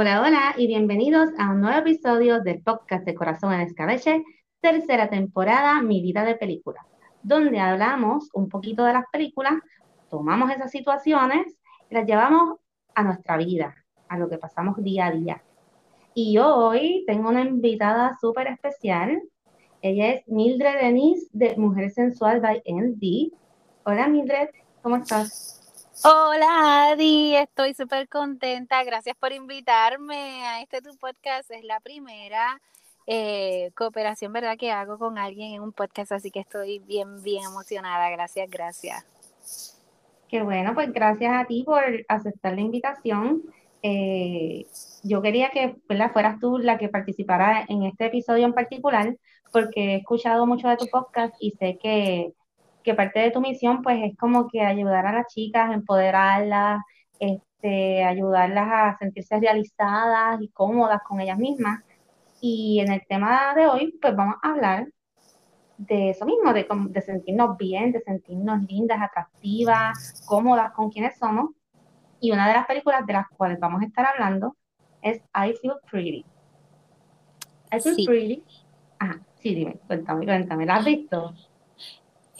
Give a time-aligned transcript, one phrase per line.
[0.00, 4.22] Hola, hola y bienvenidos a un nuevo episodio del podcast de Corazón en Escabeche,
[4.60, 6.86] tercera temporada, Mi vida de película,
[7.24, 9.54] donde hablamos un poquito de las películas,
[10.08, 11.52] tomamos esas situaciones
[11.90, 12.60] y las llevamos
[12.94, 13.74] a nuestra vida,
[14.08, 15.42] a lo que pasamos día a día.
[16.14, 19.20] Y hoy tengo una invitada súper especial.
[19.82, 23.32] Ella es Mildred Denise de Mujer Sensual by ND.
[23.82, 25.57] Hola Mildred, ¿cómo estás?
[26.04, 28.84] Hola Adi, estoy súper contenta.
[28.84, 31.50] Gracias por invitarme a este tu podcast.
[31.50, 32.60] Es la primera
[33.06, 34.56] eh, cooperación, ¿verdad?
[34.56, 38.10] Que hago con alguien en un podcast, así que estoy bien, bien emocionada.
[38.10, 39.04] Gracias, gracias.
[40.28, 43.42] Qué bueno, pues gracias a ti por aceptar la invitación.
[43.82, 44.66] Eh,
[45.02, 46.12] yo quería que ¿verdad?
[46.12, 49.16] fueras tú la que participara en este episodio en particular,
[49.52, 52.34] porque he escuchado mucho de tu podcast y sé que
[52.82, 56.80] que parte de tu misión pues es como que ayudar a las chicas, empoderarlas,
[57.18, 61.82] este, ayudarlas a sentirse realizadas y cómodas con ellas mismas.
[62.40, 64.86] Y en el tema de hoy pues vamos a hablar
[65.78, 71.50] de eso mismo, de, de sentirnos bien, de sentirnos lindas, atractivas, cómodas con quienes somos.
[72.20, 74.56] Y una de las películas de las cuales vamos a estar hablando
[75.02, 76.24] es I Feel Pretty.
[77.72, 78.44] I Feel Pretty.
[78.98, 81.32] Ajá, sí, dime, cuéntame, cuéntame, ¿la has visto?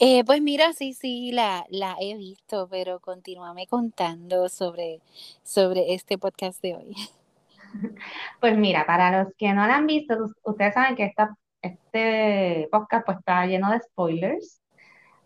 [0.01, 5.01] Eh, pues mira, sí, sí, la, la he visto, pero continúame contando sobre,
[5.43, 6.95] sobre este podcast de hoy.
[8.39, 13.05] Pues mira, para los que no la han visto, ustedes saben que esta, este podcast
[13.05, 14.59] pues está lleno de spoilers,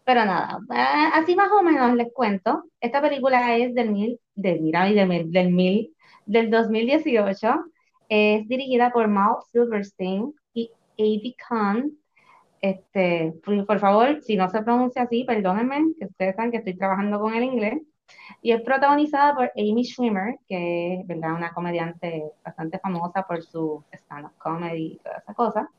[0.04, 2.66] pero nada, eh, así más o menos les cuento.
[2.82, 7.66] Esta película es del mil, del, mira, del, del mil, del 2018.
[8.10, 11.92] Es dirigida por Mal Silverstein y Avi Khan
[12.64, 17.20] este, por favor, si no se pronuncia así, perdónenme, que ustedes saben que estoy trabajando
[17.20, 17.82] con el inglés.
[18.42, 21.34] Y es protagonizada por Amy Schwimmer, que es ¿verdad?
[21.34, 25.70] una comediante bastante famosa por su stand-up comedy y toda esa cosa.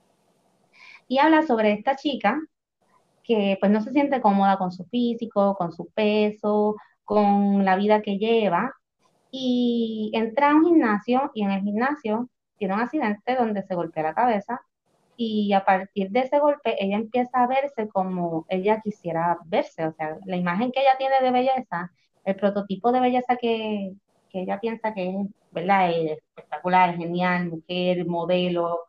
[1.08, 2.38] Y habla sobre esta chica
[3.22, 8.02] que pues no se siente cómoda con su físico, con su peso, con la vida
[8.02, 8.74] que lleva.
[9.30, 12.28] Y entra a un gimnasio y en el gimnasio
[12.58, 14.60] tiene un accidente donde se golpea la cabeza
[15.16, 19.92] y a partir de ese golpe ella empieza a verse como ella quisiera verse, o
[19.92, 21.92] sea, la imagen que ella tiene de belleza,
[22.24, 23.92] el prototipo de belleza que,
[24.32, 25.90] ella piensa que es, ¿verdad?
[25.90, 28.80] Es espectacular, genial, mujer, modelo,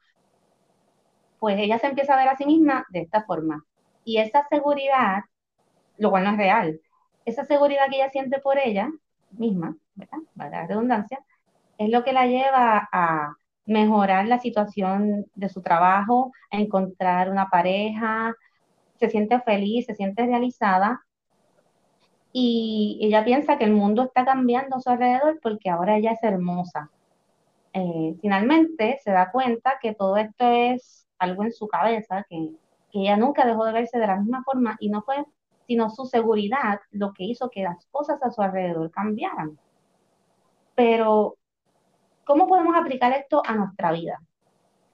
[1.40, 3.64] pues ella se empieza a ver a sí misma de esta forma.
[4.04, 5.24] Y esa seguridad,
[5.98, 6.82] lo cual no es real,
[7.26, 8.90] esa seguridad que ella siente por ella
[9.32, 10.18] misma, ¿verdad?
[10.36, 11.24] Para la redundancia,
[11.78, 13.36] es lo que la lleva a
[13.66, 18.34] mejorar la situación de su trabajo, encontrar una pareja,
[19.00, 21.02] se siente feliz, se siente realizada
[22.32, 26.24] y ella piensa que el mundo está cambiando a su alrededor porque ahora ella es
[26.24, 26.92] hermosa.
[27.74, 32.52] Eh, finalmente se da cuenta que todo esto es algo en su cabeza, que,
[32.92, 35.24] que ella nunca dejó de verse de la misma forma y no fue
[35.68, 39.58] sino su seguridad lo que hizo que las cosas a su alrededor cambiaran.
[40.76, 41.38] Pero
[42.26, 44.22] ¿cómo podemos aplicar esto a nuestra vida?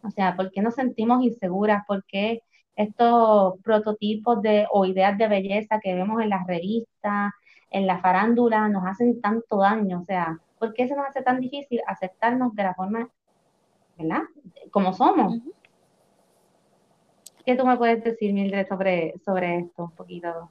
[0.03, 1.83] O sea, ¿por qué nos sentimos inseguras?
[1.87, 2.41] ¿Por qué
[2.75, 7.31] estos prototipos de, o ideas de belleza que vemos en las revistas,
[7.69, 10.01] en la farándula, nos hacen tanto daño?
[10.01, 13.09] O sea, ¿por qué se nos hace tan difícil aceptarnos de la forma,
[13.97, 14.23] ¿verdad?
[14.71, 15.39] Como somos.
[17.45, 20.49] ¿Qué tú me puedes decir, Mildred, sobre, sobre esto un poquito?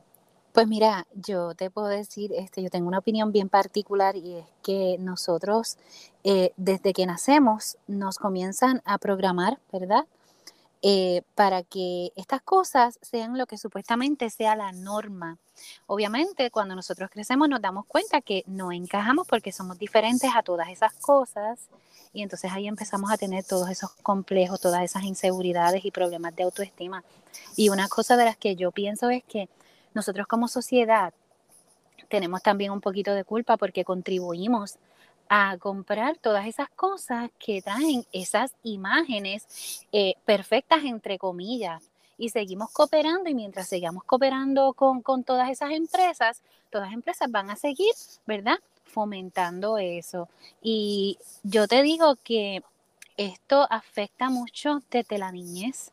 [0.53, 4.47] Pues mira, yo te puedo decir, este, yo tengo una opinión bien particular y es
[4.65, 5.77] que nosotros
[6.25, 10.07] eh, desde que nacemos nos comienzan a programar, ¿verdad?
[10.83, 15.39] Eh, para que estas cosas sean lo que supuestamente sea la norma.
[15.87, 20.69] Obviamente, cuando nosotros crecemos nos damos cuenta que no encajamos porque somos diferentes a todas
[20.71, 21.61] esas cosas
[22.13, 26.43] y entonces ahí empezamos a tener todos esos complejos, todas esas inseguridades y problemas de
[26.43, 27.05] autoestima.
[27.57, 29.49] Y una cosa de las que yo pienso es que
[29.95, 31.13] nosotros como sociedad
[32.11, 34.77] tenemos también un poquito de culpa porque contribuimos
[35.29, 41.85] a comprar todas esas cosas que traen esas imágenes eh, perfectas, entre comillas.
[42.19, 47.31] Y seguimos cooperando y mientras sigamos cooperando con, con todas esas empresas, todas las empresas
[47.31, 47.95] van a seguir,
[48.27, 48.59] ¿verdad?
[48.85, 50.29] Fomentando eso.
[50.61, 52.63] Y yo te digo que
[53.17, 55.93] esto afecta mucho desde la niñez.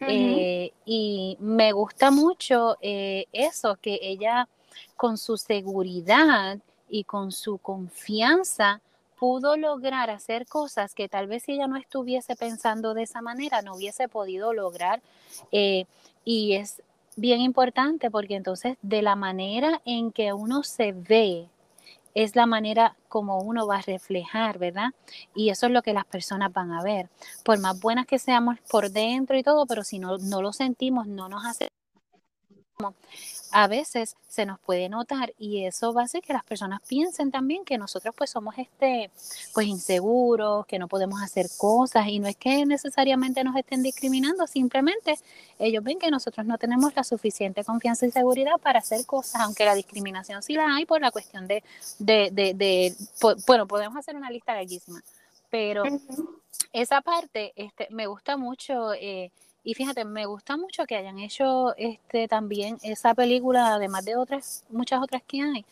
[0.00, 4.48] Eh, y me gusta mucho eh, eso, que ella
[4.96, 6.58] con su seguridad
[6.88, 8.80] y con su confianza
[9.18, 13.60] pudo lograr hacer cosas que tal vez si ella no estuviese pensando de esa manera
[13.60, 15.02] no hubiese podido lograr.
[15.52, 15.84] Eh,
[16.24, 16.82] y es
[17.16, 21.48] bien importante porque entonces de la manera en que uno se ve
[22.14, 24.90] es la manera como uno va a reflejar, ¿verdad?
[25.34, 27.08] Y eso es lo que las personas van a ver.
[27.44, 31.06] Por más buenas que seamos por dentro y todo, pero si no, no lo sentimos,
[31.06, 31.68] no nos hace
[33.52, 37.30] a veces se nos puede notar y eso va a hacer que las personas piensen
[37.30, 39.10] también que nosotros pues somos este
[39.52, 44.46] pues inseguros, que no podemos hacer cosas y no es que necesariamente nos estén discriminando,
[44.46, 45.18] simplemente
[45.58, 49.64] ellos ven que nosotros no tenemos la suficiente confianza y seguridad para hacer cosas, aunque
[49.64, 51.64] la discriminación sí la hay por la cuestión de,
[51.98, 52.94] de, de,
[53.46, 55.02] bueno, podemos hacer una lista larguísima,
[55.50, 55.82] pero
[56.72, 58.92] esa parte este, me gusta mucho.
[58.94, 64.16] Eh, y fíjate, me gusta mucho que hayan hecho este también esa película, además de
[64.16, 65.64] otras, muchas otras que hay,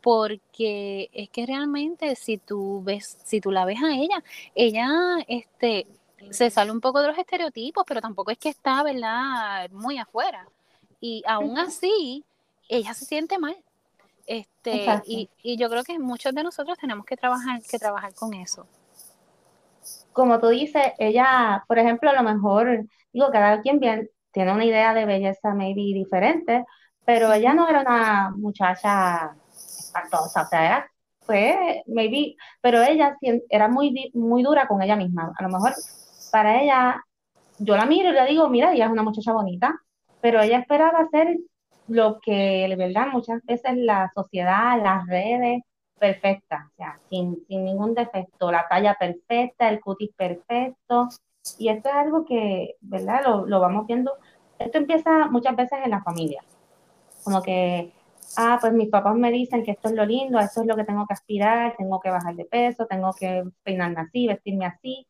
[0.00, 4.22] porque es que realmente si tú ves, si tú la ves a ella,
[4.54, 4.88] ella
[5.28, 5.86] este
[6.30, 10.48] se sale un poco de los estereotipos, pero tampoco es que está, ¿verdad?, muy afuera.
[11.00, 12.24] Y aún así,
[12.68, 13.56] ella se siente mal.
[14.26, 18.32] Este, y, y yo creo que muchos de nosotros tenemos que trabajar, que trabajar con
[18.32, 18.66] eso
[20.14, 24.92] como tú dices, ella, por ejemplo, a lo mejor, digo, cada quien tiene una idea
[24.92, 26.64] de belleza maybe diferente,
[27.04, 30.90] pero ella no era una muchacha espantosa, o sea,
[31.20, 33.16] fue, maybe, pero ella
[33.48, 35.32] era muy, muy dura con ella misma.
[35.38, 35.72] A lo mejor
[36.30, 37.02] para ella,
[37.58, 39.74] yo la miro y le digo, mira, ella es una muchacha bonita,
[40.20, 41.38] pero ella esperaba ser
[41.88, 45.62] lo que, de verdad, muchas veces la sociedad, las redes,
[45.98, 51.08] perfecta, o sea, sin, ningún defecto, la talla perfecta, el cutis perfecto,
[51.58, 53.22] y esto es algo que, ¿verdad?
[53.46, 54.12] Lo, vamos viendo,
[54.58, 56.42] esto empieza muchas veces en la familia,
[57.22, 57.92] como que,
[58.36, 60.84] ah, pues mis papás me dicen que esto es lo lindo, esto es lo que
[60.84, 65.06] tengo que aspirar, tengo que bajar de peso, tengo que peinarme así, vestirme así,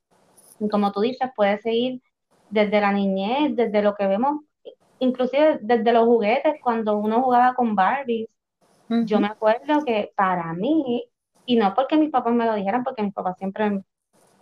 [0.60, 2.02] y como tú dices, puede seguir
[2.50, 4.42] desde la niñez, desde lo que vemos,
[4.98, 8.28] inclusive desde los juguetes, cuando uno jugaba con Barbies,
[8.88, 11.04] yo me acuerdo que para mí,
[11.46, 13.82] y no porque mis papás me lo dijeran, porque mis papás siempre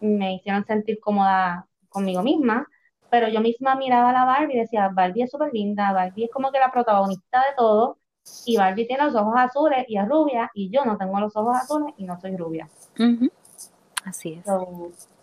[0.01, 2.67] me hicieron sentir cómoda conmigo misma,
[3.11, 6.31] pero yo misma miraba a la Barbie y decía, Barbie es súper linda, Barbie es
[6.31, 7.99] como que la protagonista de todo,
[8.47, 11.57] y Barbie tiene los ojos azules y es rubia, y yo no tengo los ojos
[11.57, 12.69] azules y no soy rubia.
[14.05, 14.47] Así es.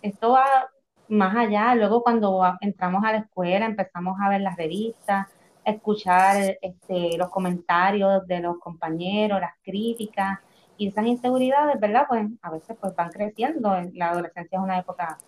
[0.02, 0.70] esto va
[1.08, 5.26] más allá, luego cuando entramos a la escuela empezamos a ver las revistas,
[5.64, 10.38] escuchar este, los comentarios de los compañeros, las críticas
[10.76, 12.06] y esas inseguridades, ¿verdad?
[12.08, 13.76] Pues a veces pues van creciendo.
[13.94, 15.18] La adolescencia es una época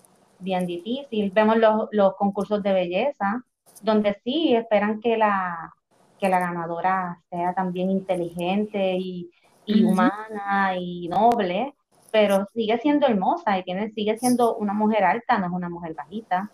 [0.42, 1.30] bien difícil.
[1.30, 3.44] Vemos los, los concursos de belleza,
[3.82, 5.72] donde sí esperan que la,
[6.18, 9.30] que la ganadora sea también inteligente y,
[9.66, 11.74] y humana y noble,
[12.10, 15.94] pero sigue siendo hermosa y tiene, sigue siendo una mujer alta, no es una mujer
[15.94, 16.50] bajita,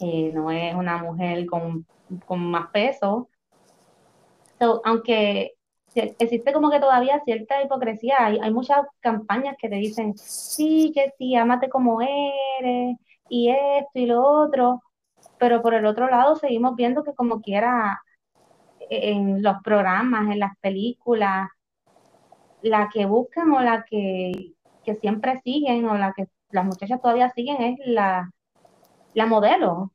[0.00, 1.86] eh, no es una mujer con
[2.26, 3.28] con más peso.
[4.84, 5.54] aunque
[5.94, 11.12] existe como que todavía cierta hipocresía, hay, hay muchas campañas que te dicen, sí, que
[11.18, 12.96] sí, amate como eres,
[13.28, 14.82] y esto y lo otro,
[15.38, 18.00] pero por el otro lado seguimos viendo que como quiera
[18.90, 21.48] en los programas, en las películas,
[22.62, 27.30] la que buscan o la que, que siempre siguen o la que las muchachas todavía
[27.30, 28.30] siguen es la,
[29.14, 29.92] la modelo.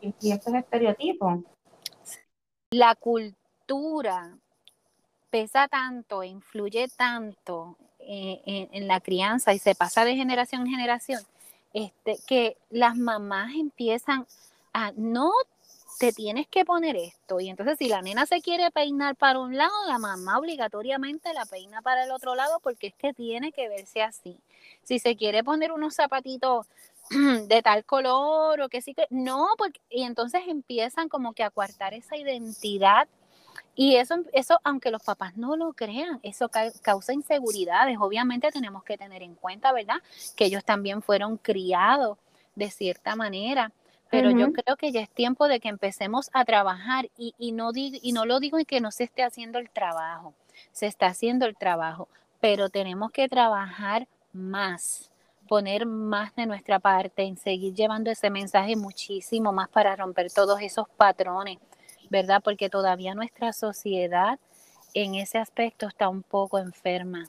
[0.00, 1.40] Y, estos estereotipos.
[2.70, 4.36] La cultura
[5.30, 11.22] pesa tanto, influye tanto eh, en, la crianza y se pasa de generación en generación,
[11.74, 14.26] este, que las mamás empiezan
[14.72, 15.32] a no
[15.98, 17.40] te tienes que poner esto.
[17.40, 21.44] Y entonces si la nena se quiere peinar para un lado, la mamá obligatoriamente la
[21.44, 24.38] peina para el otro lado porque es que tiene que verse así.
[24.84, 26.66] Si se quiere poner unos zapatitos
[27.10, 31.50] de tal color o que sí que no, porque y entonces empiezan como que a
[31.50, 33.08] coartar esa identidad
[33.80, 36.50] y eso, eso, aunque los papás no lo crean, eso
[36.82, 37.96] causa inseguridades.
[38.00, 39.98] Obviamente tenemos que tener en cuenta, ¿verdad?
[40.34, 42.18] Que ellos también fueron criados
[42.56, 43.70] de cierta manera.
[44.10, 47.70] Pero yo creo que ya es tiempo de que empecemos a trabajar y, y, no
[47.72, 50.34] y no lo digo en que no se esté haciendo el trabajo,
[50.72, 52.08] se está haciendo el trabajo,
[52.40, 55.08] pero tenemos que trabajar más
[55.48, 60.60] poner más de nuestra parte, en seguir llevando ese mensaje muchísimo más para romper todos
[60.60, 61.58] esos patrones,
[62.10, 62.40] ¿verdad?
[62.42, 64.38] Porque todavía nuestra sociedad
[64.94, 67.28] en ese aspecto está un poco enferma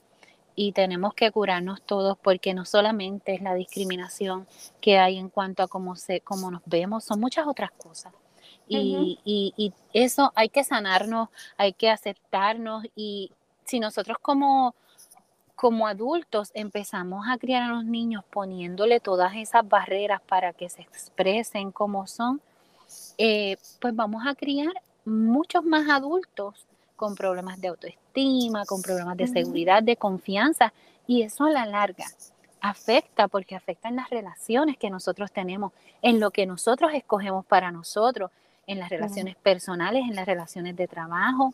[0.54, 4.46] y tenemos que curarnos todos porque no solamente es la discriminación
[4.80, 8.12] que hay en cuanto a cómo, se, cómo nos vemos, son muchas otras cosas.
[8.68, 13.32] y, y eso hay que sanarnos, hay que aceptarnos y
[13.64, 14.74] si nosotros como
[15.60, 20.80] como adultos empezamos a criar a los niños poniéndole todas esas barreras para que se
[20.80, 22.40] expresen como son,
[23.22, 24.72] eh, pues vamos a criar
[25.04, 30.72] muchos más adultos con problemas de autoestima, con problemas de seguridad, de confianza,
[31.06, 32.06] y eso a la larga
[32.62, 37.70] afecta porque afecta en las relaciones que nosotros tenemos, en lo que nosotros escogemos para
[37.70, 38.30] nosotros,
[38.66, 41.52] en las relaciones personales, en las relaciones de trabajo,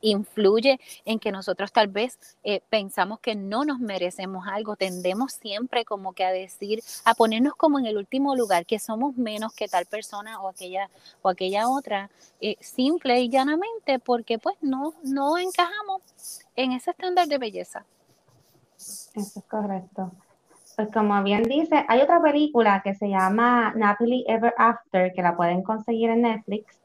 [0.00, 5.84] influye en que nosotros tal vez eh, pensamos que no nos merecemos algo, tendemos siempre
[5.84, 9.68] como que a decir, a ponernos como en el último lugar, que somos menos que
[9.68, 10.90] tal persona o aquella
[11.22, 16.02] o aquella otra, eh, simple y llanamente porque pues no, no encajamos
[16.56, 17.84] en ese estándar de belleza.
[18.76, 20.12] Eso es correcto.
[20.76, 25.36] Pues como bien dice, hay otra película que se llama Napoli Ever After, que la
[25.36, 26.78] pueden conseguir en Netflix.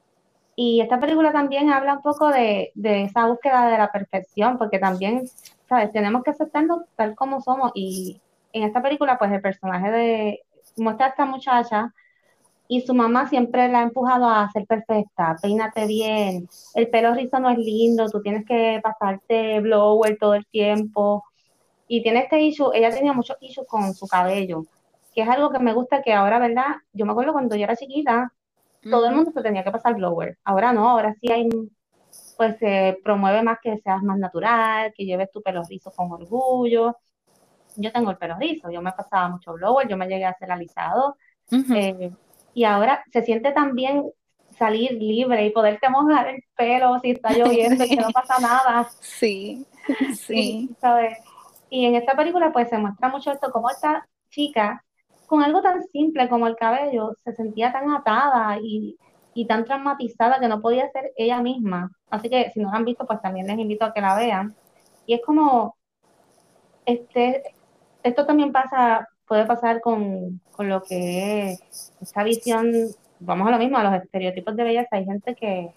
[0.56, 4.80] Y esta película también habla un poco de, de esa búsqueda de la perfección, porque
[4.80, 5.28] también,
[5.68, 5.92] ¿sabes?
[5.92, 7.72] Tenemos que aceptarnos tal como somos.
[7.74, 8.22] Y
[8.54, 10.42] en esta película, pues el personaje de,
[10.78, 11.94] muestra a esta muchacha
[12.68, 17.40] y su mamá siempre la ha empujado a ser perfecta, peínate bien, el pelo rizo
[17.40, 21.24] no es lindo, tú tienes que pasarte blower todo el tiempo,
[21.88, 24.66] y tiene este issue, ella tenía muchos issues con su cabello,
[25.14, 26.78] que es algo que me gusta que ahora, ¿verdad?
[26.94, 28.32] Yo me acuerdo cuando yo era chiquita,
[28.90, 30.38] todo el mundo se tenía que pasar blower.
[30.44, 31.50] Ahora no, ahora sí hay,
[32.38, 36.98] pues se promueve más que seas más natural, que lleves tu pelo rizo con orgullo.
[37.76, 40.52] Yo tengo el pelo rizo, yo me pasaba mucho blower, yo me llegué a hacer
[40.52, 41.18] alisado.
[41.76, 42.12] Eh,
[42.54, 44.12] y ahora se siente también
[44.58, 48.90] salir libre y poderte mojar el pelo si está lloviendo y que no pasa nada.
[49.02, 49.66] Sí,
[50.16, 50.70] sí.
[50.80, 51.18] ¿sabes?
[51.70, 54.84] Y en esta película pues se muestra mucho esto, como esta chica,
[55.28, 58.98] con algo tan simple como el cabello, se sentía tan atada y,
[59.48, 61.92] tan traumatizada que no podía ser ella misma.
[62.10, 64.56] Así que si no la han visto, pues también les invito a que la vean.
[65.08, 65.76] Y es como,
[66.86, 67.44] este,
[68.04, 72.72] esto también pasa, puede pasar con, con lo que es esta visión,
[73.20, 74.90] vamos a lo mismo, a los estereotipos de belleza.
[74.92, 75.72] Hay gente que,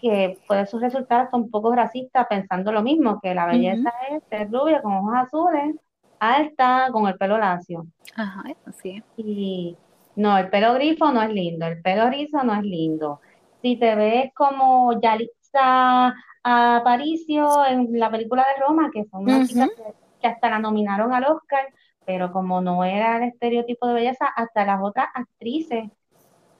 [0.00, 4.22] que puede sus resultados son un poco racistas pensando lo mismo, que la belleza es
[4.30, 5.76] ser rubia con ojos azules,
[6.20, 7.86] alta, con el pelo lacio.
[8.14, 9.76] Ajá, así Y
[10.16, 13.20] no, el pelo grifo no es lindo, el pelo rizo no es lindo.
[13.62, 19.94] Si te ves como Yalitza Aparicio en la película de Roma, que son una que,
[20.20, 21.66] que hasta la nominaron al Oscar,
[22.06, 25.90] pero como no era el estereotipo de belleza, hasta las otras actrices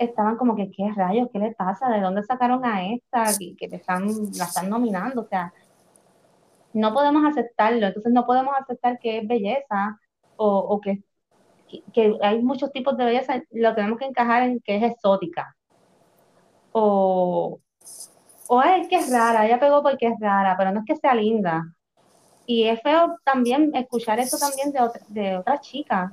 [0.00, 1.28] estaban como que, ¿qué rayos?
[1.32, 1.88] ¿Qué le pasa?
[1.88, 3.24] ¿De dónde sacaron a esta?
[3.38, 5.22] Que, te están, la están nominando.
[5.22, 5.52] O sea,
[6.72, 7.86] no podemos aceptarlo.
[7.86, 9.98] Entonces no podemos aceptar que es belleza
[10.36, 11.02] o, que,
[11.92, 13.42] que, hay muchos tipos de belleza.
[13.50, 15.54] Lo tenemos que encajar en que es exótica.
[16.72, 17.60] O,
[18.48, 19.46] o es que es rara.
[19.46, 21.64] Ella pegó porque es rara, pero no es que sea linda.
[22.46, 26.12] Y es feo también escuchar eso también de, de otras chicas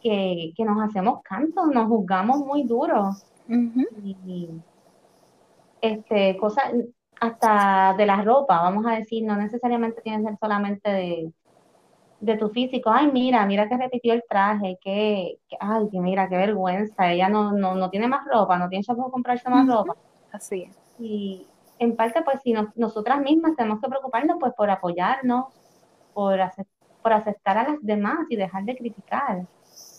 [0.00, 3.10] que, nos hacemos cantos, nos juzgamos muy duro.
[3.48, 4.48] y,
[5.80, 6.72] este, cosas,
[7.20, 11.32] hasta de la ropa, vamos a decir, no necesariamente tiene que ser solamente de,
[12.20, 12.90] de tu físico.
[12.90, 17.52] Ay, mira, mira que repitió el traje, que, ay, que mira, qué vergüenza, ella no,
[17.52, 19.94] no, no tiene más ropa, no tiene que comprarse más ropa.
[20.32, 20.76] Así es.
[20.98, 21.46] Y
[21.78, 25.46] en parte, pues, si nosotras mismas tenemos que preocuparnos, pues, por apoyarnos,
[26.14, 26.38] por,
[27.02, 29.46] por aceptar a las demás y dejar de criticar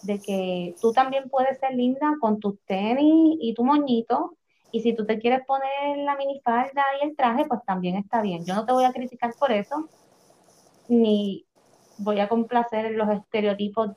[0.04, 4.36] de que tú también puedes ser linda con tus tenis y tu moñito,
[4.72, 8.46] y si tú te quieres poner la minifalda y el traje, pues también está bien.
[8.46, 9.90] Yo no te voy a criticar por eso,
[10.88, 11.46] ni
[11.98, 13.92] voy a complacer los estereotipos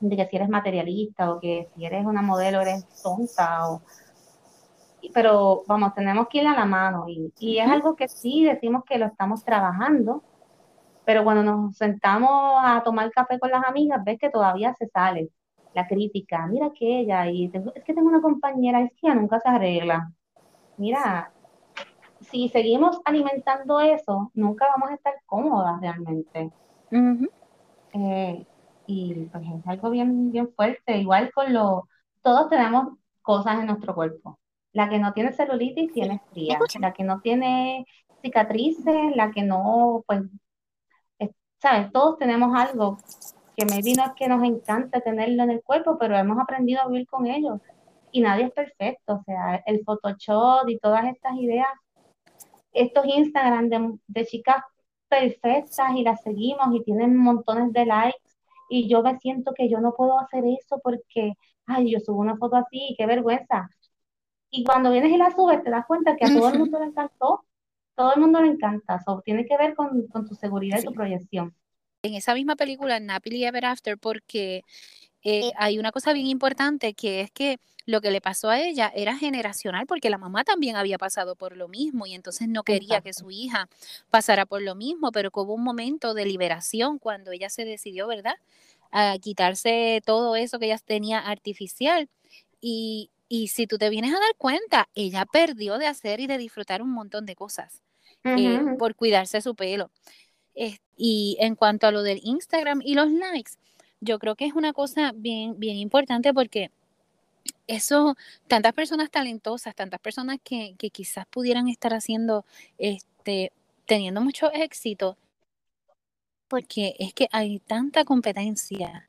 [0.00, 3.82] de que si eres materialista o que si eres una modelo eres tonta o
[5.12, 8.84] pero vamos, tenemos que ir a la mano y, y es algo que sí decimos
[8.84, 10.22] que lo estamos trabajando,
[11.04, 12.30] pero cuando nos sentamos
[12.62, 15.30] a tomar café con las amigas, ves que todavía se sale
[15.74, 16.46] la crítica.
[16.46, 20.10] Mira que ella, y es que tengo una compañera, es que ella nunca se arregla.
[20.76, 21.32] Mira,
[22.20, 26.50] si seguimos alimentando eso, nunca vamos a estar cómodas realmente.
[27.92, 28.46] Eh,
[28.86, 30.98] y pues es algo bien, bien fuerte.
[30.98, 31.88] Igual con lo,
[32.22, 34.38] todos tenemos cosas en nuestro cuerpo.
[34.72, 37.84] La que no tiene celulitis tiene estrías, la que no tiene
[38.22, 40.22] cicatrices, la que no, pues
[41.62, 41.92] ¿sabes?
[41.92, 42.98] Todos tenemos algo
[43.56, 46.88] que me vino es que nos encanta tenerlo en el cuerpo, pero hemos aprendido a
[46.88, 47.60] vivir con ello.
[48.10, 51.68] Y nadie es perfecto, o sea, el Photoshop y todas estas ideas,
[52.72, 54.62] estos Instagram de, chicas
[55.08, 58.18] perfectas y las seguimos y tienen montones de likes
[58.68, 61.34] y yo me siento que yo no puedo hacer eso porque,
[61.66, 63.68] ay, yo subo una foto así, y qué vergüenza.
[64.50, 66.86] Y cuando vienes y la subes, te das cuenta que a todo el mundo le
[66.86, 67.44] encantó
[67.94, 71.54] todo el mundo le encanta, so, tiene que ver con, tu seguridad y tu proyección.
[72.04, 74.64] En esa misma película, Napoli Ever After, porque
[75.22, 78.92] eh, hay una cosa bien importante que es que lo que le pasó a ella
[78.94, 83.02] era generacional porque la mamá también había pasado por lo mismo y entonces no quería
[83.02, 83.68] que su hija
[84.10, 88.34] pasara por lo mismo, pero hubo un momento de liberación cuando ella se decidió, ¿verdad?
[88.90, 92.08] A quitarse todo eso que ella tenía artificial
[92.60, 96.38] y, y si tú te vienes a dar cuenta, ella perdió de hacer y de
[96.38, 97.82] disfrutar un montón de cosas
[98.34, 99.90] eh, por cuidarse su pelo.
[100.96, 103.52] Y en cuanto a lo del Instagram y los likes,
[104.00, 106.70] yo creo que es una cosa bien, bien importante porque
[107.66, 108.16] eso,
[108.48, 112.44] tantas personas talentosas, tantas personas que, que quizás pudieran estar haciendo,
[112.78, 113.52] este,
[113.86, 115.16] teniendo mucho éxito,
[116.48, 119.08] porque es que hay tanta competencia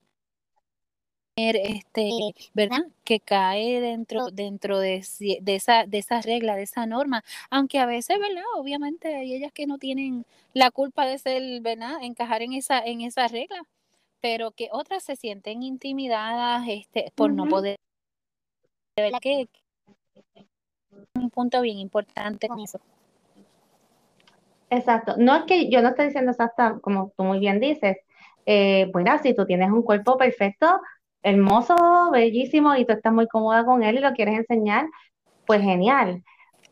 [1.36, 2.10] este,
[2.54, 2.86] ¿verdad?
[3.04, 5.04] Que cae dentro, dentro de,
[5.42, 8.44] de, esa, de esa regla, de esa norma, aunque a veces, ¿verdad?
[8.56, 11.98] Obviamente hay ellas que no tienen la culpa de ser, ¿verdad?
[12.02, 13.64] Encajar en esa, en esa regla,
[14.22, 17.78] pero que otras se sienten intimidadas este, por no poder
[18.96, 19.48] de verdad que
[21.16, 22.80] un punto bien importante con eso.
[24.70, 25.16] Exacto.
[25.18, 27.98] No es que yo no estoy diciendo exacta, como tú muy bien dices.
[28.46, 30.80] Eh, bueno, si tú tienes un cuerpo perfecto,
[31.24, 31.76] hermoso,
[32.12, 34.86] bellísimo, y tú estás muy cómoda con él y lo quieres enseñar,
[35.46, 36.24] pues genial.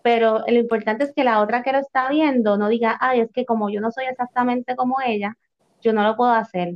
[0.03, 3.31] Pero lo importante es que la otra que lo está viendo no diga, ay, es
[3.31, 5.35] que como yo no soy exactamente como ella,
[5.81, 6.75] yo no lo puedo hacer.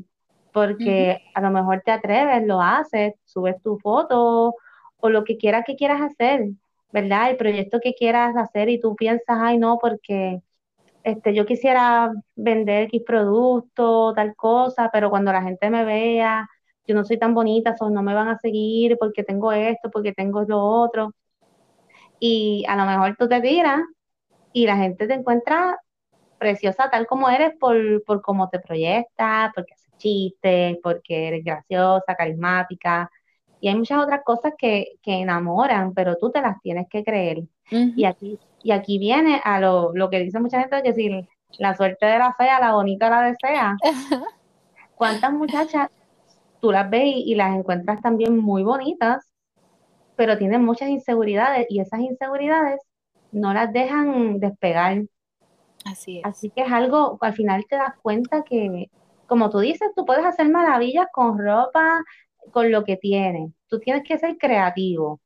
[0.53, 4.55] Porque a lo mejor te atreves, lo haces, subes tu foto
[4.97, 6.49] o lo que quieras que quieras hacer,
[6.91, 7.29] ¿verdad?
[7.31, 10.41] El proyecto que quieras hacer y tú piensas, ay, no, porque
[11.03, 16.49] este, yo quisiera vender X producto, tal cosa, pero cuando la gente me vea,
[16.87, 20.13] yo no soy tan bonita, o no me van a seguir porque tengo esto, porque
[20.13, 21.13] tengo lo otro.
[22.19, 23.81] Y a lo mejor tú te tiras
[24.53, 25.77] y la gente te encuentra
[26.37, 32.15] preciosa tal como eres por, por cómo te proyectas, porque haces chistes, porque eres graciosa,
[32.15, 33.09] carismática,
[33.59, 37.43] y hay muchas otras cosas que, enamoran, pero tú te las tienes que creer.
[37.71, 41.23] Y aquí y aquí viene a lo, que dice mucha gente, que si
[41.59, 43.77] la suerte de la fea, la bonita la desea.
[44.95, 45.91] ¿Cuántas muchachas
[46.65, 49.31] tú las ves y, las encuentras también muy bonitas,
[50.15, 52.81] pero tienen muchas inseguridades y esas inseguridades
[53.31, 55.03] no las dejan despegar?
[55.85, 56.25] Así es.
[56.25, 58.89] Así que es algo, al final te das cuenta que,
[59.27, 62.03] como tú dices, tú puedes hacer maravillas con ropa,
[62.51, 63.51] con lo que tienes.
[63.67, 65.19] Tú tienes que ser creativo,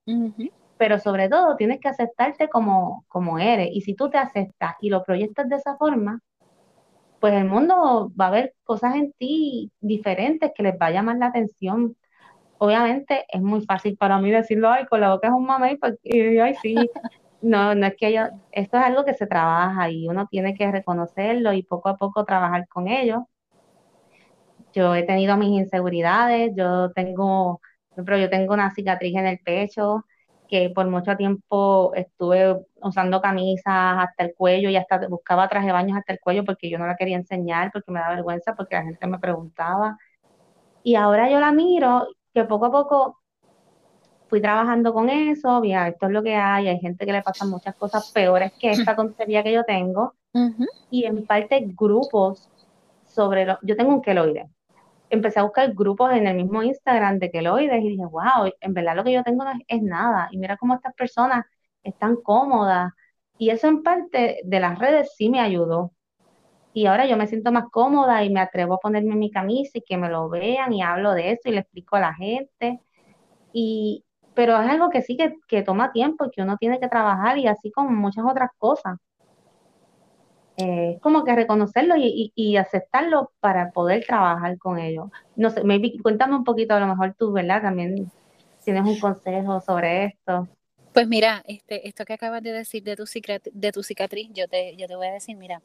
[0.78, 3.69] pero sobre todo tienes que aceptarte como, como eres.
[3.71, 6.19] Y si tú te aceptas y lo proyectas de esa forma,
[7.19, 11.17] pues el mundo va a ver cosas en ti diferentes que les va a llamar
[11.17, 11.95] la atención.
[12.60, 16.41] Obviamente es muy fácil para mí decirlo, ay, con la boca es un mamey, porque,
[16.41, 16.89] ay, sí.
[17.41, 20.69] No, no es que yo, esto es algo que se trabaja y uno tiene que
[20.71, 23.27] reconocerlo y poco a poco trabajar con ello
[24.73, 27.62] yo he tenido mis inseguridades, yo tengo,
[27.95, 30.05] por yo tengo una cicatriz en el pecho
[30.50, 33.64] que por mucho tiempo estuve usando camisas
[34.00, 36.88] hasta el cuello y hasta buscaba traje de baños hasta el cuello porque yo no
[36.88, 39.98] la quería enseñar, porque me da vergüenza, porque la gente me preguntaba.
[40.84, 43.20] Y ahora yo la miro, que poco a poco
[44.28, 47.50] fui trabajando con eso, mira, esto es lo que hay, hay gente que le pasan
[47.50, 50.16] muchas cosas peores que esta tontería que yo tengo.
[50.90, 52.50] Y en parte grupos
[53.06, 54.50] sobre lo, yo tengo un queloide,
[55.10, 58.95] empecé a buscar grupos en el mismo Instagram de queloides y dije, wow, en verdad
[58.95, 60.30] lo que yo tengo no es, nada.
[60.32, 61.45] Y mira cómo estas personas
[61.84, 62.93] están cómodas.
[63.38, 65.93] Y eso en parte de las redes sí me ayudó.
[66.74, 69.82] Y ahora yo me siento más cómoda y me atrevo a ponerme mi camisa y
[69.82, 72.80] que me lo vean y hablo de eso y le explico a la gente.
[73.54, 76.89] Y, pero es algo que sí que, que toma tiempo y que uno tiene que
[76.89, 78.98] trabajar y así como muchas otras cosas.
[80.62, 85.10] Eh, como que reconocerlo y, aceptarlo para poder trabajar con ellos.
[85.38, 85.62] No sé,
[86.04, 87.62] cuéntame un poquito, a lo mejor tú, ¿verdad?
[87.62, 88.12] También
[88.65, 90.50] tienes un consejo sobre esto.
[90.93, 93.06] Pues mira, este, esto que acabas de decir de tu,
[93.54, 95.62] de tu cicatriz, yo te, yo te voy a decir, mira,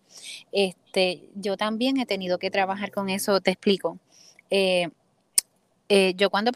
[0.52, 3.98] este, yo también he tenido que trabajar con eso, te explico.
[4.48, 4.90] Eh,
[5.88, 6.52] eh, yo cuando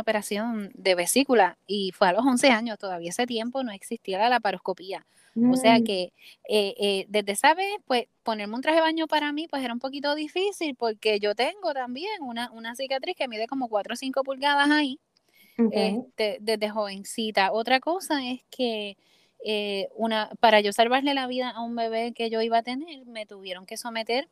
[0.00, 4.28] operación de vesícula y fue a los 11 años, todavía ese tiempo no existía la
[4.28, 5.06] laparoscopía.
[5.50, 5.84] O sea mm.
[5.84, 6.12] que
[6.48, 9.72] eh, eh, desde esa vez, pues ponerme un traje de baño para mí, pues era
[9.72, 13.96] un poquito difícil porque yo tengo también una, una cicatriz que mide como 4 o
[13.96, 15.00] 5 pulgadas ahí,
[15.72, 17.50] este, desde jovencita.
[17.50, 18.96] Otra cosa es que
[19.44, 23.04] eh, una, para yo salvarle la vida a un bebé que yo iba a tener,
[23.04, 24.28] me tuvieron que someter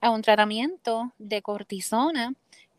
[0.00, 2.32] a un tratamiento de cortisona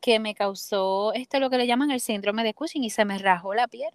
[0.08, 3.18] que me causó esto lo que le llaman el síndrome de Cushing y se me
[3.18, 3.90] rajó la piel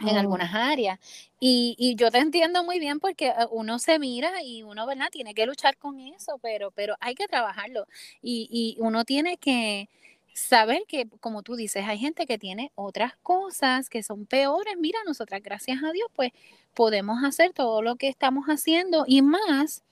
[0.00, 0.18] en oh.
[0.18, 0.98] algunas áreas.
[1.38, 5.10] Y, y, yo te entiendo muy bien porque eh, uno se mira y uno, ¿verdad?
[5.12, 7.86] Tiene que luchar con eso, pero, pero hay que trabajarlo.
[8.20, 9.88] Y, y uno tiene que,
[10.34, 14.74] saber que, como tú dices, hay gente que tiene otras cosas que son peores.
[14.76, 16.32] Mira, nosotras, gracias a Dios, pues
[16.74, 19.84] podemos hacer todo lo que estamos haciendo y más.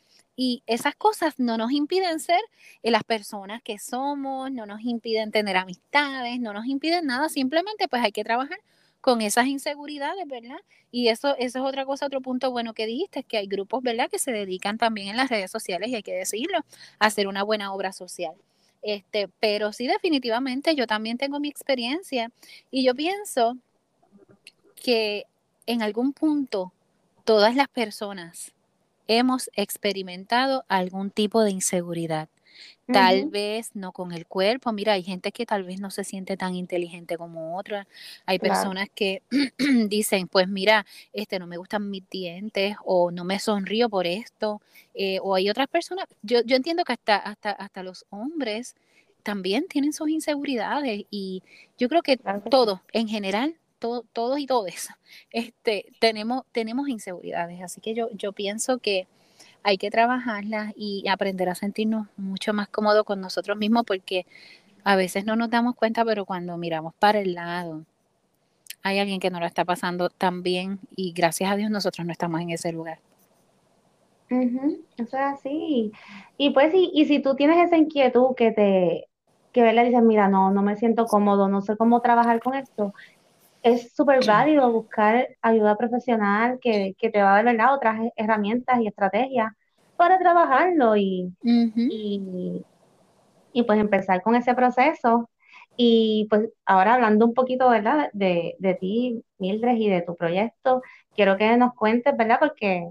[0.42, 2.40] Y esas cosas no nos impiden ser
[2.82, 8.02] las personas que somos, no nos impiden tener amistades, no nos impiden nada, simplemente pues
[8.02, 8.58] hay que trabajar
[9.02, 10.56] con esas inseguridades, ¿verdad?
[10.90, 13.82] Y eso, eso es otra cosa, otro punto bueno que dijiste, es que hay grupos,
[13.82, 16.60] ¿verdad?, que se dedican también en las redes sociales, y hay que decirlo,
[16.98, 18.32] a hacer una buena obra social.
[18.80, 22.32] Este, pero sí, definitivamente, yo también tengo mi experiencia
[22.70, 23.58] y yo pienso
[24.74, 25.26] que
[25.66, 26.72] en algún punto
[27.24, 28.54] todas las personas
[29.10, 32.28] hemos experimentado algún tipo de inseguridad.
[32.92, 34.72] Tal vez no con el cuerpo.
[34.72, 37.86] Mira, hay gente que tal vez no se siente tan inteligente como otra.
[38.26, 39.22] Hay personas que
[39.88, 44.60] dicen, pues mira, este no me gustan mis dientes o no me sonrío por esto.
[44.94, 48.74] Eh, o hay otras personas, yo, yo entiendo que hasta, hasta, hasta los hombres
[49.22, 51.42] también tienen sus inseguridades y
[51.78, 52.16] yo creo que
[52.50, 54.90] todos, en general, todos y todas,
[55.30, 57.60] este, tenemos, tenemos inseguridades.
[57.62, 59.08] Así que yo, yo pienso que
[59.62, 64.26] hay que trabajarlas y aprender a sentirnos mucho más cómodos con nosotros mismos porque
[64.84, 67.84] a veces no nos damos cuenta, pero cuando miramos para el lado,
[68.82, 72.12] hay alguien que no lo está pasando tan bien y gracias a Dios nosotros no
[72.12, 72.98] estamos en ese lugar.
[74.30, 75.92] Eso es así.
[76.38, 79.08] Y pues, y, y si tú tienes esa inquietud que te,
[79.52, 82.94] que verle dices, mira, no, no me siento cómodo, no sé cómo trabajar con esto,
[83.62, 87.74] es súper válido buscar ayuda profesional que, te va a dar ¿verdad?
[87.74, 89.52] otras herramientas y estrategias
[89.96, 92.64] para trabajarlo y, y,
[93.66, 95.28] pues empezar con ese proceso.
[95.76, 98.10] Y pues ahora hablando un poquito, ¿verdad?
[98.12, 100.82] De, de ti, Mildred, y de tu proyecto,
[101.14, 102.38] quiero que nos cuentes, ¿verdad?
[102.40, 102.88] Porque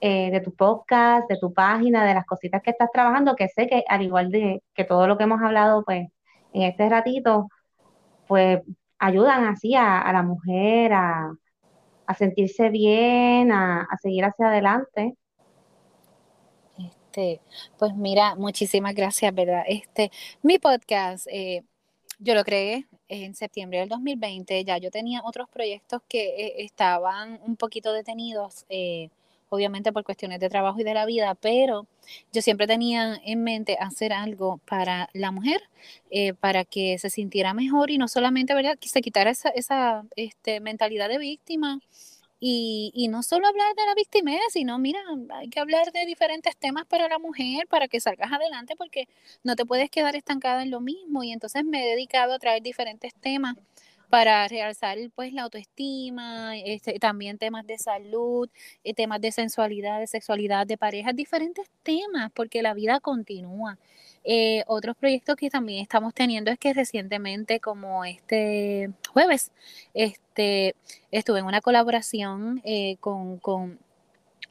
[0.00, 3.66] eh, de tu podcast, de tu página, de las cositas que estás trabajando, que sé
[3.68, 6.08] que al igual de que todo lo que hemos hablado, pues
[6.52, 7.48] en este ratito,
[8.28, 8.60] pues
[9.04, 11.36] ayudan así a, la mujer a,
[12.16, 15.16] sentirse bien, a, seguir hacia adelante.
[16.78, 17.40] Este,
[17.78, 19.64] pues mira, muchísimas gracias, ¿verdad?
[19.66, 20.10] Este,
[20.42, 21.62] mi podcast, eh,
[22.18, 27.40] yo lo creé en septiembre del 2020, ya yo tenía otros proyectos que eh, estaban
[27.46, 29.10] un poquito detenidos, eh,
[29.48, 31.86] obviamente por cuestiones de trabajo y de la vida, pero
[32.32, 35.62] yo siempre tenía en mente hacer algo para la mujer,
[36.10, 40.04] eh, para que se sintiera mejor y no solamente, ¿verdad?, que se quitara esa, esa
[40.16, 41.80] este, mentalidad de víctima.
[42.46, 45.00] Y, y, no solo hablar de la víctima, sino, mira,
[45.34, 49.08] hay que hablar de diferentes temas para la mujer, para que salgas adelante, porque
[49.44, 51.22] no te puedes quedar estancada en lo mismo.
[51.22, 53.54] Y entonces me he dedicado a traer diferentes temas
[54.08, 58.48] para realzar pues la autoestima, este, también temas de salud,
[58.84, 63.78] eh, temas de sensualidad, de sexualidad, de pareja, diferentes temas, porque la vida continúa.
[64.24, 69.52] Eh, otros proyectos que también estamos teniendo es que recientemente, como este jueves,
[69.92, 70.74] este,
[71.10, 73.78] estuve en una colaboración eh, con, con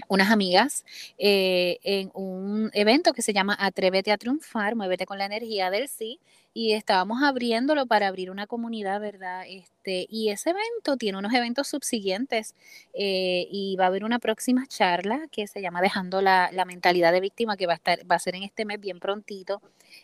[0.07, 0.85] unas amigas
[1.17, 5.87] eh, en un evento que se llama Atrévete a triunfar, muévete con la energía del
[5.87, 6.19] sí,
[6.53, 9.43] y estábamos abriéndolo para abrir una comunidad, ¿verdad?
[9.47, 12.53] Este, y ese evento tiene unos eventos subsiguientes
[12.93, 17.21] eh, y va a haber una próxima charla que se llama Dejando la, mentalidad de
[17.21, 19.61] víctima, que va a, estar, va a ser en este mes bien prontito.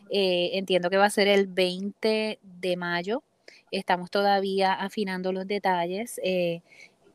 [0.10, 3.22] Eh, entiendo que va a ser el 20 de mayo.
[3.72, 6.20] Estamos todavía afinando los detalles.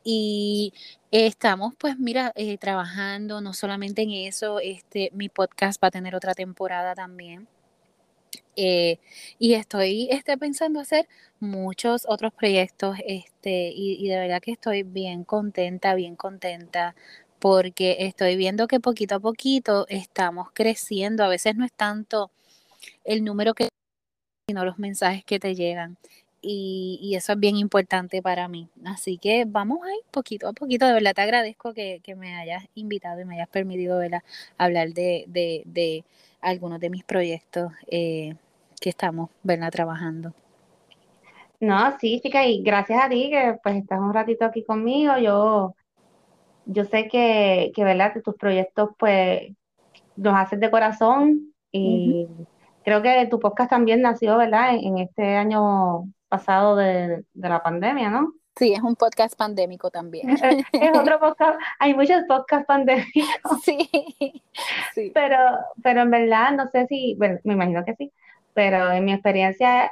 [0.05, 0.73] Y
[1.17, 6.17] Estamos, pues mira, eh, trabajando no solamente en eso, este, mi podcast va a tener
[6.17, 7.47] otra temporada también.
[8.57, 8.99] Eh,
[9.39, 15.23] y estoy este, pensando hacer muchos otros proyectos este, y, de verdad que estoy bien
[15.23, 16.97] contenta, bien contenta
[17.39, 21.23] porque estoy viendo que poquito a poquito estamos creciendo.
[21.23, 22.33] A veces no es tanto
[23.05, 23.69] el número que,
[24.49, 25.97] sino los mensajes que te llegan
[26.45, 28.69] y, eso es bien importante para mí.
[28.85, 30.87] Así que vamos ahí poquito a poquito.
[30.87, 34.01] De verdad te agradezco que, me hayas invitado y me hayas permitido
[34.59, 36.05] hablar de, de,
[36.41, 38.35] algunos de mis proyectos eh,
[38.81, 39.71] que estamos ¿verdad?
[39.71, 40.35] trabajando.
[41.61, 45.17] No, sí, chica, y gracias a ti que pues estás un ratito aquí conmigo.
[45.19, 45.75] Yo,
[46.67, 48.13] yo sé que, que ¿verdad?
[48.23, 49.53] tus proyectos pues
[50.17, 52.29] los haces de corazón y
[52.85, 54.75] creo que tu podcast también nació, ¿verdad?
[54.75, 56.05] En, en este año
[56.35, 58.33] pasado de, la pandemia, ¿no?
[58.57, 60.31] Sí, es un podcast pandémico también.
[60.31, 60.41] es
[60.99, 63.63] otro podcast, hay muchos podcasts pandémicos.
[63.63, 63.89] Sí,
[64.95, 65.13] sí.
[65.15, 65.39] Pero,
[65.83, 68.13] pero en verdad, no sé si, bueno, me imagino que sí,
[68.53, 69.91] pero en mi experiencia,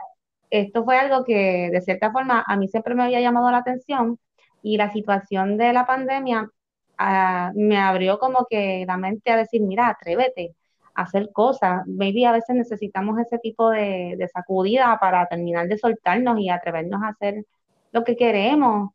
[0.50, 4.18] esto fue algo que de cierta forma a mí siempre me había llamado la atención
[4.62, 6.50] y la situación de la pandemia
[6.98, 10.54] ah, me abrió como que la mente a decir, mira, atrévete,
[10.94, 11.86] hacer cosas.
[11.86, 17.02] Maybe a veces necesitamos ese tipo de, de sacudida para terminar de soltarnos y atrevernos
[17.02, 17.44] a hacer
[17.92, 18.90] lo que queremos.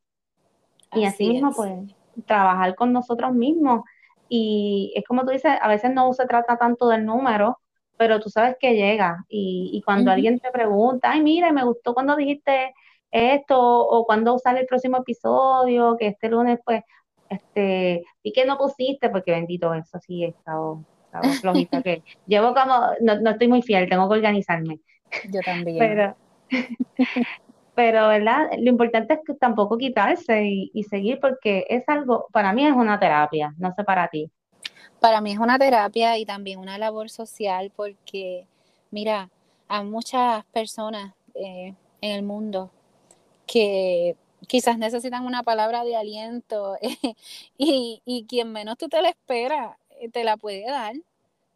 [0.94, 1.74] Y así, mismo, pues,
[2.26, 3.82] trabajar con nosotros mismos.
[4.30, 7.60] Y es como tú dices, a veces no se trata tanto del número,
[7.98, 9.26] pero tú sabes que llega.
[9.28, 12.74] Y, y cuando alguien te pregunta, ay, mire, me gustó cuando dijiste
[13.12, 16.84] esto, o cuando sale el próximo episodio, que este lunes, pues,
[17.30, 20.84] este, y que no pusiste, porque bendito, eso sí, he estado,
[21.42, 24.80] flojita, que llevo como, no, no, estoy muy fiel, tengo que organizarme.
[25.32, 25.78] Yo también.
[25.80, 26.16] Pero,
[27.76, 28.50] pero, ¿verdad?
[28.60, 32.74] Lo importante es que tampoco quitarse y, y seguir, porque es algo, para mí es
[32.74, 34.30] una terapia, no sé para ti.
[35.00, 38.48] Para mí es una terapia y también una labor social, porque,
[38.90, 39.30] mira,
[39.68, 42.72] hay muchas personas eh, en el mundo
[43.46, 44.16] que
[44.48, 46.78] quizás necesitan una palabra de aliento
[47.58, 49.78] y, y, quien menos tú te la espera
[50.12, 50.96] te la puede dar.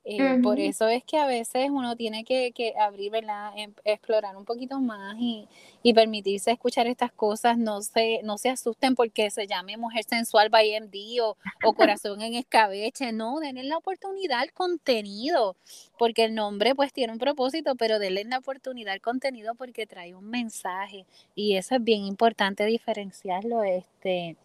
[0.04, 3.54] Eh, por eso es que a veces uno tiene que, que abrir, ¿verdad?
[3.56, 5.48] Em, explorar un poquito más y,
[5.84, 7.60] y, permitirse escuchar estas cosas.
[7.60, 12.22] No se, no se asusten porque se llame Mujer Sensual by MD o, o Corazón
[12.22, 13.12] en Escabeche.
[13.12, 15.56] No, denle la oportunidad al contenido,
[16.00, 20.16] porque el nombre pues tiene un propósito, pero denle la oportunidad al contenido porque trae
[20.16, 23.64] un mensaje y eso es bien importante diferenciarlo.
[23.64, 24.36] Este,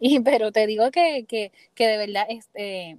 [0.00, 2.26] y, pero te digo que, que, que de verdad...
[2.28, 2.98] Este,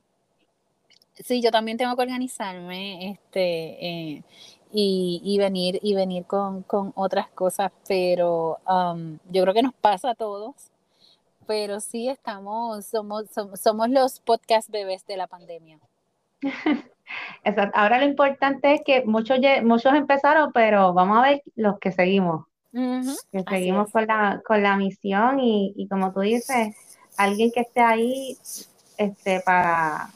[1.23, 4.23] Sí, yo también tengo que organizarme este, eh,
[4.71, 10.15] y, venir, y venir con, otras cosas, pero um, yo creo que nos pasa a
[10.15, 10.56] todos.
[11.47, 13.25] Pero sí estamos, somos,
[13.62, 15.80] somos, los podcast bebés de la pandemia.
[17.73, 22.45] Ahora lo importante es que muchos, muchos empezaron, pero vamos a ver los que seguimos.
[22.73, 26.75] Que seguimos con la, con la misión y, y como tú dices,
[27.15, 28.38] alguien que esté ahí
[28.97, 30.10] este, para,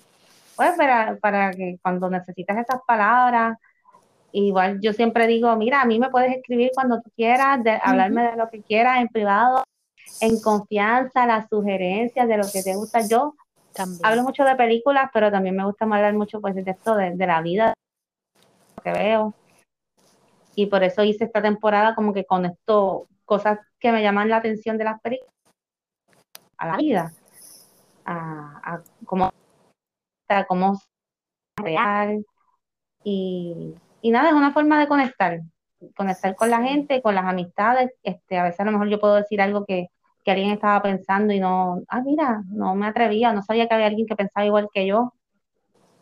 [0.60, 3.58] pues para, para que cuando necesitas esas palabras,
[4.34, 8.32] igual yo siempre digo, mira, a mí me puedes escribir cuando tú quieras, de, hablarme
[8.32, 9.64] de lo que quieras en privado,
[10.20, 13.08] en confianza, las sugerencias de lo que te gusta.
[13.08, 13.36] Yo
[14.04, 17.26] hablo mucho de películas, pero también me gusta hablar mucho pues, de esto, de, de
[17.26, 17.74] la vida,
[18.84, 19.34] que veo.
[20.56, 24.36] Y por eso hice esta temporada como que con esto, cosas que me llaman la
[24.36, 25.34] atención de las películas,
[26.58, 27.14] a la vida,
[28.04, 29.32] a, a como
[30.48, 32.26] cómo es real.
[33.04, 35.40] Y, nada, es una forma de conectar,
[35.96, 37.92] conectar con la gente, con las amistades.
[38.04, 39.88] Este, a veces a lo mejor yo puedo decir algo que,
[40.24, 43.88] que alguien estaba pensando y no, ah, mira, no me atrevía, no sabía que había
[43.88, 45.14] alguien que pensaba igual que yo.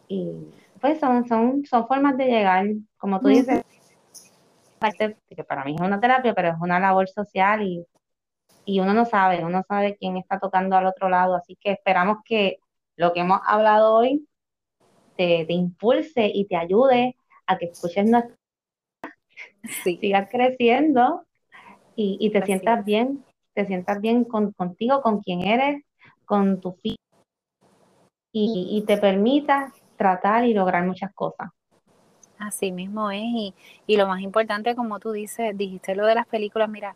[0.07, 0.31] Y
[0.79, 2.65] pues son, son, son formas de llegar,
[2.97, 3.63] como tú dices,
[5.29, 7.85] que para mí es una terapia, pero es una labor social y,
[8.65, 12.17] y uno no sabe, uno sabe quién está tocando al otro lado, así que esperamos
[12.25, 12.59] que
[12.97, 14.27] lo que hemos hablado hoy
[15.15, 18.35] te, impulse y te ayude a que escuches nuestra
[19.83, 21.23] sigas creciendo
[21.95, 25.83] y, te sientas bien, te sientas bien contigo, con quien eres,
[26.25, 26.97] con tu y,
[28.31, 31.49] y te permitas tratar y lograr muchas cosas.
[32.37, 33.53] Así mismo es, y,
[33.87, 36.95] y, lo más importante, como tú dices, dijiste lo de las películas, mira,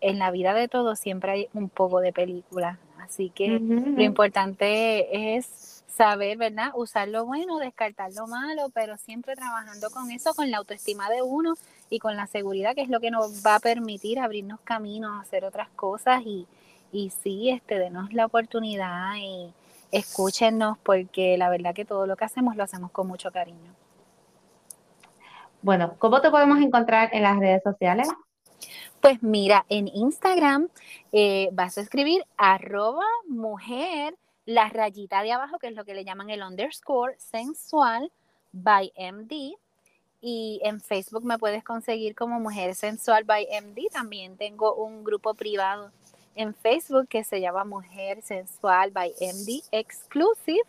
[0.00, 5.36] en la vida de todos siempre hay un poco de película, así que lo importante
[5.36, 6.72] es saber, ¿verdad?
[6.74, 11.22] Usar lo bueno, descartar lo malo, pero siempre trabajando con eso, con la autoestima de
[11.22, 11.54] uno
[11.90, 15.44] y con la seguridad, que es lo que nos va a permitir abrirnos caminos, hacer
[15.44, 16.46] otras cosas y,
[16.92, 19.52] y sí, este, denos la oportunidad y
[19.90, 23.74] escúchenos, porque la verdad que todo lo que hacemos lo hacemos con mucho cariño.
[25.60, 28.08] Bueno, ¿cómo te podemos encontrar en las redes sociales?
[29.02, 30.68] Pues mira, en Instagram
[31.10, 36.04] eh, vas a escribir arroba mujer, la rayita de abajo, que es lo que le
[36.04, 38.12] llaman el underscore sensual
[38.52, 39.56] by MD.
[40.20, 43.90] Y en Facebook me puedes conseguir como Mujer Sensual by MD.
[43.92, 45.90] También tengo un grupo privado
[46.36, 50.62] en Facebook que se llama Mujer Sensual by MD Exclusive.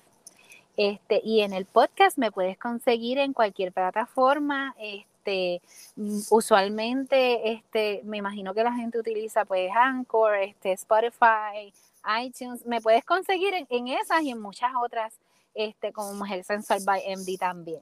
[0.75, 4.73] Este, y en el podcast me puedes conseguir en cualquier plataforma.
[4.79, 5.61] Este, este,
[5.95, 11.73] mm, usualmente, este, me imagino que la gente utiliza pues Anchor, este, Spotify,
[12.21, 12.65] iTunes.
[12.65, 15.17] Me puedes conseguir en, esas y en muchas otras,
[15.55, 17.81] este, como Mujer Sensual by MD también.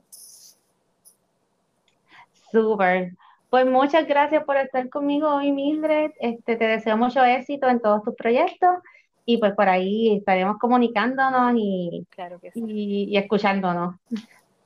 [2.52, 3.14] Súper.
[3.50, 6.12] Pues muchas gracias por estar conmigo hoy, Mildred.
[6.20, 8.78] Este, te deseo mucho éxito en todos tus proyectos
[9.26, 13.96] y pues por ahí estaremos comunicándonos y, claro que y, y escuchándonos.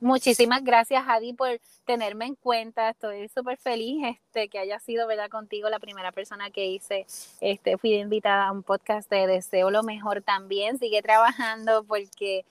[0.00, 2.90] Muchísimas gracias, Adi, por tenerme en cuenta.
[2.90, 7.06] Estoy súper feliz este, que haya sido, ¿verdad?, contigo la primera persona que hice.
[7.40, 10.78] Este, fui invitada a un podcast de Deseo lo Mejor también.
[10.78, 12.44] Sigue trabajando porque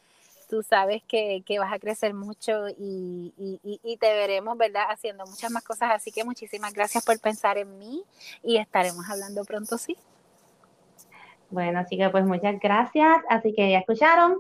[0.50, 4.86] tú sabes que, vas a crecer mucho y, y, te veremos, ¿verdad?
[4.90, 5.92] Haciendo muchas más cosas.
[5.92, 8.04] Así que muchísimas gracias por pensar en mí
[8.42, 9.96] y estaremos hablando pronto, sí.
[11.52, 13.18] Bueno, así que pues muchas gracias.
[13.30, 14.40] Así que ya escucharon.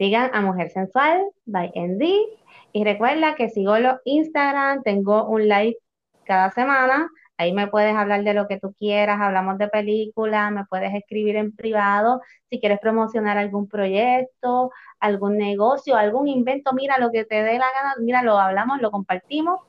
[0.00, 2.26] Sigan a Mujer Sensual by Andy.
[2.72, 5.76] Y recuerda que sigo los Instagram, tengo un live
[6.24, 7.10] cada semana.
[7.36, 11.36] Ahí me puedes hablar de lo que tú quieras, hablamos de películas, me puedes escribir
[11.36, 17.42] en privado si quieres promocionar algún proyecto, algún negocio, algún invento, mira lo que te
[17.42, 19.60] dé la gana, mira, lo hablamos, lo compartimos.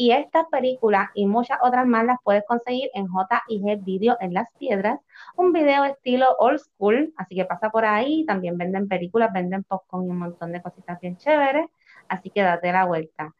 [0.00, 4.48] Y estas películas y muchas otras más las puedes conseguir en JIG Video en Las
[4.58, 4.98] Piedras,
[5.36, 10.06] un video estilo old school, así que pasa por ahí, también venden películas, venden popcorn
[10.06, 11.66] y un montón de cositas bien chéveres,
[12.08, 13.34] así que date la vuelta.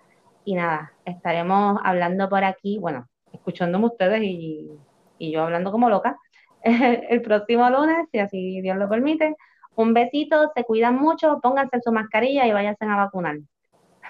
[0.45, 4.71] Y nada, estaremos hablando por aquí, bueno, escuchándome ustedes y,
[5.17, 6.19] y yo hablando como loca
[6.63, 9.35] el próximo lunes, si así Dios lo permite.
[9.77, 13.39] Un besito, se cuidan mucho, pónganse su mascarilla y váyanse a vacunar.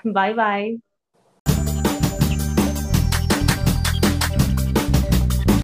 [0.03, 0.90] Bye bye.